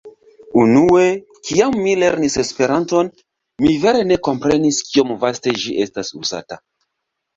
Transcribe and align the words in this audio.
Unue, 0.61 1.03
kiam 1.49 1.77
mi 1.81 1.93
lernis 2.03 2.37
Esperanton, 2.43 3.11
mi 3.65 3.69
ne 3.73 3.77
vere 3.85 4.19
komprenis 4.29 4.81
kiom 4.89 5.15
vaste 5.27 5.55
ĝi 5.65 5.77
estas 5.85 6.11
uzata. 6.23 6.63